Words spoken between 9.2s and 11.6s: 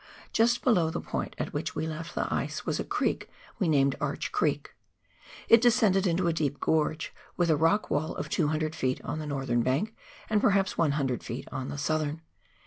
northern bank, and perhaps 100 ft.